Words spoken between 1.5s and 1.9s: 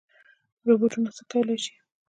شي؟